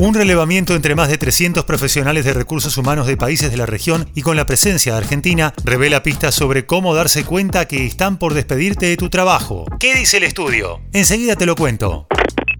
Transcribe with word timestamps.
Un 0.00 0.14
relevamiento 0.14 0.74
entre 0.74 0.94
más 0.94 1.10
de 1.10 1.18
300 1.18 1.64
profesionales 1.64 2.24
de 2.24 2.32
recursos 2.32 2.78
humanos 2.78 3.06
de 3.06 3.18
países 3.18 3.50
de 3.50 3.58
la 3.58 3.66
región 3.66 4.08
y 4.14 4.22
con 4.22 4.34
la 4.34 4.46
presencia 4.46 4.92
de 4.92 4.98
Argentina 4.98 5.52
revela 5.62 6.02
pistas 6.02 6.34
sobre 6.34 6.64
cómo 6.64 6.94
darse 6.94 7.24
cuenta 7.24 7.68
que 7.68 7.84
están 7.84 8.18
por 8.18 8.32
despedirte 8.32 8.86
de 8.86 8.96
tu 8.96 9.10
trabajo. 9.10 9.66
¿Qué 9.78 9.94
dice 9.94 10.16
el 10.16 10.22
estudio? 10.22 10.80
Enseguida 10.94 11.36
te 11.36 11.44
lo 11.44 11.54
cuento. 11.54 12.06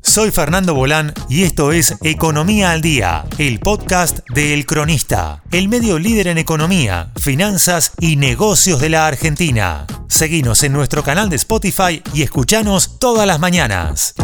Soy 0.03 0.31
Fernando 0.31 0.75
Bolán 0.75 1.15
y 1.31 1.45
esto 1.45 1.73
es 1.73 1.97
Economía 2.03 2.73
al 2.73 2.83
Día, 2.83 3.25
el 3.39 3.59
podcast 3.59 4.19
de 4.35 4.53
El 4.53 4.67
Cronista, 4.67 5.43
el 5.51 5.69
medio 5.69 5.99
líder 5.99 6.29
en 6.29 6.37
economía, 6.37 7.11
finanzas 7.23 7.93
y 8.01 8.17
negocios 8.17 8.81
de 8.81 8.91
la 8.91 9.07
Argentina. 9.07 9.87
Seguinos 10.11 10.63
en 10.65 10.73
nuestro 10.73 11.03
canal 11.03 11.31
de 11.31 11.37
Spotify 11.37 12.03
y 12.13 12.23
escuchanos 12.23 12.99
todas 12.99 13.27
las 13.27 13.39
mañanas. 13.39 14.15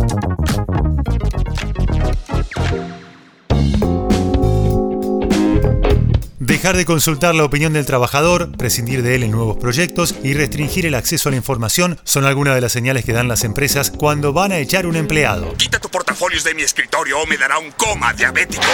Dejar 6.67 6.79
de 6.79 6.85
consultar 6.85 7.33
la 7.37 7.45
opinión 7.45 7.73
del 7.75 7.87
trabajador, 7.87 8.51
prescindir 8.51 9.05
de 9.05 9.15
él 9.15 9.23
en 9.23 9.31
nuevos 9.31 9.57
proyectos 9.57 10.17
y 10.25 10.35
restringir 10.35 10.85
el 10.85 10.97
acceso 10.97 11.29
a 11.29 11.31
la 11.31 11.37
información 11.37 11.97
son 12.03 12.25
algunas 12.25 12.57
de 12.57 12.61
las 12.61 12.73
señales 12.73 13.05
que 13.05 13.13
dan 13.13 13.29
las 13.29 13.45
empresas 13.45 13.93
cuando 13.93 14.33
van 14.33 14.51
a 14.51 14.59
echar 14.59 14.85
un 14.89 14.97
empleado. 14.97 15.55
Quita 15.59 15.79
tu 15.79 15.89
portafolios 15.89 16.43
de 16.43 16.57
mi 16.57 16.63
escritorio 16.63 17.21
o 17.21 17.27
me 17.29 17.37
dará 17.37 17.61
un 17.61 17.71
coma 17.71 18.13
diabético. 18.15 18.65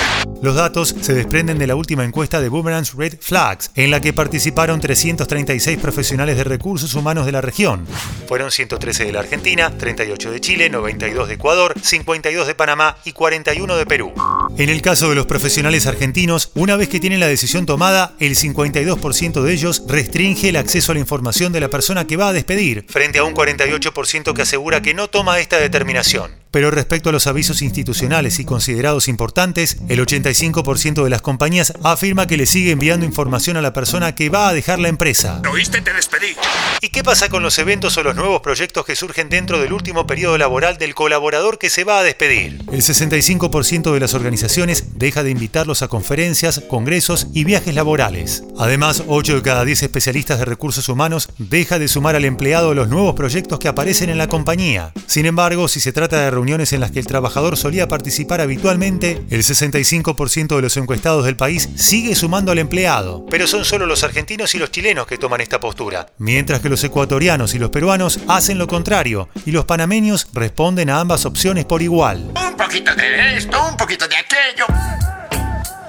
Los 0.40 0.54
datos 0.54 0.94
se 1.02 1.12
desprenden 1.12 1.58
de 1.58 1.66
la 1.66 1.76
última 1.76 2.02
encuesta 2.02 2.40
de 2.40 2.48
Boomerang's 2.48 2.94
Red 2.94 3.18
Flags, 3.20 3.70
en 3.74 3.90
la 3.90 4.00
que 4.00 4.14
participaron 4.14 4.80
336 4.80 5.76
profesionales 5.76 6.38
de 6.38 6.44
recursos 6.44 6.94
humanos 6.94 7.26
de 7.26 7.32
la 7.32 7.42
región. 7.42 7.86
Fueron 8.26 8.50
113 8.50 9.04
de 9.04 9.12
la 9.12 9.20
Argentina, 9.20 9.70
38 9.70 10.30
de 10.30 10.40
Chile, 10.40 10.70
92 10.70 11.28
de 11.28 11.34
Ecuador, 11.34 11.74
52 11.78 12.46
de 12.46 12.54
Panamá 12.54 12.96
y 13.04 13.12
41 13.12 13.76
de 13.76 13.84
Perú. 13.84 14.14
En 14.58 14.68
el 14.68 14.82
caso 14.82 15.08
de 15.08 15.14
los 15.14 15.24
profesionales 15.24 15.86
argentinos, 15.86 16.52
una 16.54 16.76
vez 16.76 16.90
que 16.90 17.00
tienen 17.00 17.20
la 17.20 17.26
decisión 17.26 17.64
tomada, 17.64 18.14
el 18.20 18.36
52% 18.36 19.42
de 19.42 19.52
ellos 19.52 19.82
restringe 19.88 20.50
el 20.50 20.56
acceso 20.56 20.92
a 20.92 20.94
la 20.94 21.00
información 21.00 21.52
de 21.52 21.60
la 21.60 21.70
persona 21.70 22.06
que 22.06 22.18
va 22.18 22.28
a 22.28 22.32
despedir, 22.34 22.84
frente 22.88 23.18
a 23.18 23.24
un 23.24 23.34
48% 23.34 24.34
que 24.34 24.42
asegura 24.42 24.82
que 24.82 24.92
no 24.92 25.08
toma 25.08 25.38
esta 25.38 25.58
determinación. 25.58 26.41
Pero 26.52 26.70
respecto 26.70 27.08
a 27.08 27.12
los 27.12 27.26
avisos 27.26 27.62
institucionales 27.62 28.38
y 28.38 28.44
considerados 28.44 29.08
importantes, 29.08 29.78
el 29.88 29.98
85% 30.00 31.02
de 31.02 31.10
las 31.10 31.22
compañías 31.22 31.72
afirma 31.82 32.26
que 32.26 32.36
le 32.36 32.46
sigue 32.46 32.72
enviando 32.72 33.06
información 33.06 33.56
a 33.56 33.62
la 33.62 33.72
persona 33.72 34.14
que 34.14 34.28
va 34.28 34.48
a 34.48 34.52
dejar 34.52 34.78
la 34.78 34.88
empresa. 34.88 35.40
¿Lo 35.42 35.52
oíste? 35.52 35.80
Te 35.80 35.94
despedí. 35.94 36.36
¿Y 36.82 36.90
qué 36.90 37.02
pasa 37.02 37.30
con 37.30 37.42
los 37.42 37.58
eventos 37.58 37.96
o 37.96 38.02
los 38.02 38.16
nuevos 38.16 38.42
proyectos 38.42 38.84
que 38.84 38.96
surgen 38.96 39.30
dentro 39.30 39.60
del 39.60 39.72
último 39.72 40.06
periodo 40.06 40.36
laboral 40.36 40.76
del 40.76 40.94
colaborador 40.94 41.58
que 41.58 41.70
se 41.70 41.84
va 41.84 42.00
a 42.00 42.02
despedir? 42.02 42.60
El 42.70 42.82
65% 42.82 43.94
de 43.94 44.00
las 44.00 44.12
organizaciones 44.12 44.98
deja 44.98 45.22
de 45.22 45.30
invitarlos 45.30 45.80
a 45.80 45.88
conferencias, 45.88 46.60
congresos 46.68 47.28
y 47.32 47.44
viajes 47.44 47.74
laborales. 47.74 48.44
Además, 48.58 49.04
8 49.06 49.36
de 49.36 49.42
cada 49.42 49.64
10 49.64 49.84
especialistas 49.84 50.38
de 50.38 50.44
recursos 50.44 50.90
humanos 50.90 51.30
deja 51.38 51.78
de 51.78 51.88
sumar 51.88 52.14
al 52.14 52.26
empleado 52.26 52.74
los 52.74 52.88
nuevos 52.88 53.14
proyectos 53.14 53.58
que 53.58 53.68
aparecen 53.68 54.10
en 54.10 54.18
la 54.18 54.28
compañía. 54.28 54.92
Sin 55.06 55.24
embargo, 55.24 55.68
si 55.68 55.80
se 55.80 55.92
trata 55.92 56.20
de 56.20 56.30
reuniones 56.42 56.72
en 56.72 56.80
las 56.80 56.90
que 56.90 56.98
el 56.98 57.06
trabajador 57.06 57.56
solía 57.56 57.86
participar 57.86 58.40
habitualmente, 58.40 59.22
el 59.30 59.44
65% 59.44 60.56
de 60.56 60.62
los 60.62 60.76
encuestados 60.76 61.24
del 61.24 61.36
país 61.36 61.68
sigue 61.76 62.16
sumando 62.16 62.50
al 62.50 62.58
empleado. 62.58 63.24
Pero 63.30 63.46
son 63.46 63.64
solo 63.64 63.86
los 63.86 64.02
argentinos 64.02 64.52
y 64.56 64.58
los 64.58 64.72
chilenos 64.72 65.06
que 65.06 65.18
toman 65.18 65.40
esta 65.40 65.60
postura, 65.60 66.08
mientras 66.18 66.60
que 66.60 66.68
los 66.68 66.82
ecuatorianos 66.82 67.54
y 67.54 67.60
los 67.60 67.70
peruanos 67.70 68.18
hacen 68.26 68.58
lo 68.58 68.66
contrario, 68.66 69.28
y 69.46 69.52
los 69.52 69.66
panameños 69.66 70.26
responden 70.32 70.90
a 70.90 70.98
ambas 70.98 71.26
opciones 71.26 71.64
por 71.64 71.80
igual. 71.80 72.32
Un 72.34 72.56
poquito 72.56 72.92
de 72.96 73.36
esto, 73.36 73.64
un 73.68 73.76
poquito 73.76 74.08
de 74.08 74.16
aquello. 74.16 75.11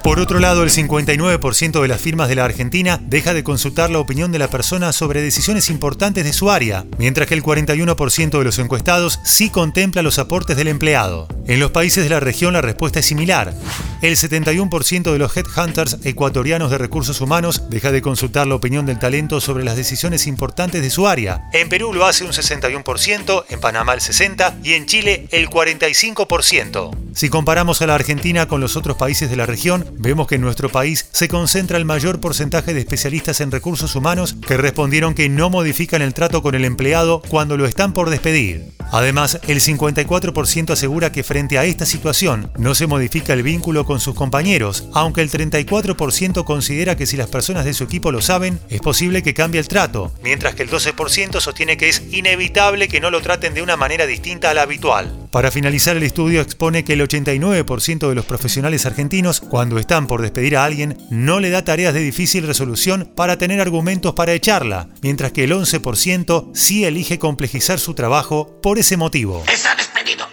Por 0.04 0.20
otro 0.20 0.40
lado, 0.40 0.64
el 0.64 0.70
59% 0.70 1.82
de 1.82 1.88
las 1.88 2.02
firmas 2.02 2.28
de 2.28 2.36
la 2.36 2.44
Argentina 2.44 3.00
deja 3.02 3.34
de 3.34 3.42
consultar 3.42 3.90
la 3.90 4.00
opinión 4.00 4.34
de 4.34 4.38
la 4.38 4.50
persona 4.50 4.92
sobre 4.92 5.22
decisiones 5.22 5.70
importantes 5.70 6.26
de 6.26 6.34
su 6.34 6.52
área, 6.52 6.86
mientras 6.98 7.26
que 7.26 7.36
el 7.36 7.42
41% 7.42 8.38
de 8.38 8.44
los 8.44 8.60
encuestados 8.60 9.22
sí 9.24 9.50
contempla 9.50 10.02
los 10.02 10.20
aportes 10.20 10.58
del 10.58 10.68
empleado. 10.68 11.30
En 11.48 11.62
los 11.62 11.72
países 11.72 12.04
de 12.04 12.10
la 12.10 12.20
región 12.20 12.52
la 12.52 12.62
respuesta 12.62 13.00
es 13.00 13.06
similar. 13.06 13.54
El 14.02 14.18
71% 14.18 15.10
de 15.10 15.20
los 15.20 15.38
headhunters 15.38 15.98
ecuatorianos 16.04 16.70
de 16.70 16.80
recursos 16.80 17.22
humanos 17.22 17.70
deja 17.70 17.94
de 17.94 18.02
consultar 18.02 18.46
la 18.46 18.56
opinión 18.56 18.86
del 18.86 19.00
talento 19.00 19.40
sobre 19.40 19.64
las 19.64 19.78
decisiones 19.78 20.28
importantes 20.28 20.82
de 20.82 20.90
su 20.90 21.08
área. 21.08 21.48
En 21.54 21.70
Perú 21.70 21.94
lo 21.94 22.06
hace 22.06 22.26
un 22.26 22.32
61%, 22.32 23.46
en 23.48 23.60
Panamá 23.62 23.94
el 23.94 24.02
60% 24.02 24.66
y 24.66 24.74
en 24.74 24.86
Chile 24.86 25.28
el 25.32 25.50
45%. 25.50 27.03
Si 27.16 27.30
comparamos 27.30 27.80
a 27.82 27.88
la 27.88 27.94
Argentina 27.94 28.48
con 28.48 28.60
los 28.60 28.76
otros 28.76 28.98
países 28.98 29.30
de 29.30 29.36
la 29.36 29.46
región, 29.46 29.86
vemos 30.00 30.28
que 30.28 30.36
en 30.36 30.42
nuestro 30.42 30.70
país 30.70 31.08
se 31.12 31.28
concentra 31.28 31.78
el 31.78 31.86
mayor 31.86 32.20
porcentaje 32.20 32.74
de 32.74 32.80
especialistas 32.80 33.40
en 33.40 33.52
recursos 33.52 33.96
humanos 33.96 34.36
que 34.48 34.58
respondieron 34.58 35.14
que 35.14 35.30
no 35.30 35.52
modifican 35.52 36.02
el 36.02 36.16
trato 36.16 36.42
con 36.42 36.56
el 36.56 36.66
empleado 36.66 37.22
cuando 37.30 37.56
lo 37.56 37.68
están 37.68 37.94
por 37.94 38.10
despedir. 38.10 38.66
Además, 38.92 39.40
el 39.48 39.60
54% 39.60 40.72
asegura 40.72 41.12
que 41.12 41.24
frente 41.24 41.60
a 41.60 41.66
esta 41.66 41.86
situación 41.86 42.52
no 42.58 42.74
se 42.74 42.88
modifica 42.88 43.34
el 43.34 43.44
vínculo 43.44 43.86
con 43.86 44.00
sus 44.00 44.16
compañeros, 44.16 44.86
aunque 44.94 45.22
el 45.22 45.30
34% 45.30 46.44
considera 46.44 46.96
que 46.96 47.06
si 47.06 47.16
las 47.16 47.30
personas 47.30 47.66
de 47.66 47.76
su 47.76 47.84
equipo 47.84 48.12
lo 48.12 48.22
saben, 48.22 48.60
es 48.70 48.82
posible 48.82 49.22
que 49.22 49.36
cambie 49.36 49.60
el 49.60 49.68
trato, 49.68 50.12
mientras 50.24 50.56
que 50.56 50.64
el 50.64 50.70
12% 50.70 51.40
sostiene 51.42 51.78
que 51.78 51.90
es 51.90 52.04
inevitable 52.12 52.88
que 52.88 53.00
no 53.00 53.12
lo 53.12 53.22
traten 53.22 53.54
de 53.54 53.62
una 53.62 53.78
manera 53.78 54.08
distinta 54.08 54.50
a 54.50 54.54
la 54.56 54.64
habitual. 54.64 55.23
Para 55.34 55.50
finalizar 55.50 55.98
el 55.98 56.04
estudio 56.04 56.42
expone 56.42 56.84
que 56.84 56.94
el 56.94 57.02
89% 57.02 58.08
de 58.08 58.14
los 58.14 58.24
profesionales 58.24 58.86
argentinos, 58.86 59.40
cuando 59.40 59.80
están 59.80 60.06
por 60.06 60.22
despedir 60.22 60.56
a 60.56 60.64
alguien, 60.64 60.96
no 61.10 61.40
le 61.40 61.50
da 61.50 61.66
tareas 61.66 61.96
de 61.96 62.02
difícil 62.02 62.46
resolución 62.46 63.12
para 63.16 63.36
tener 63.40 63.60
argumentos 63.60 64.14
para 64.14 64.34
echarla, 64.34 64.90
mientras 65.02 65.32
que 65.32 65.46
el 65.46 65.54
11% 65.54 66.52
sí 66.54 66.86
elige 66.86 67.18
complejizar 67.18 67.80
su 67.80 67.96
trabajo 67.96 68.60
por 68.62 68.78
ese 68.78 68.96
motivo. 68.96 69.44
Está 69.52 69.74
despedido. 69.74 70.28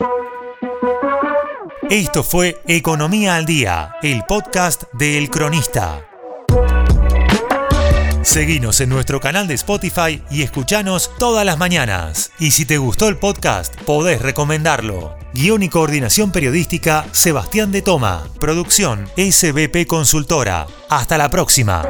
Esto 1.89 2.23
fue 2.23 2.61
Economía 2.67 3.37
al 3.37 3.47
Día, 3.47 3.95
el 4.03 4.25
podcast 4.29 4.83
de 4.93 5.17
El 5.17 5.31
Cronista. 5.31 6.10
Seguinos 8.23 8.81
en 8.81 8.91
nuestro 8.91 9.19
canal 9.19 9.49
de 9.49 9.55
Spotify 9.55 10.23
y 10.31 10.43
escuchanos 10.43 11.11
todas 11.19 11.45
las 11.45 11.59
mañanas. 11.59 12.31
Y 12.39 12.51
si 12.51 12.67
te 12.67 12.77
gustó 12.77 13.09
el 13.09 13.17
podcast, 13.17 13.75
podés 13.83 14.21
recomendarlo. 14.21 15.17
Guión 15.33 15.63
y 15.63 15.69
coordinación 15.69 16.31
periodística, 16.31 17.07
Sebastián 17.13 17.73
de 17.73 17.83
Toma. 17.83 18.25
Producción, 18.39 19.09
SBP 19.17 19.87
Consultora. 19.87 20.67
Hasta 20.91 21.17
la 21.17 21.31
próxima. 21.31 21.89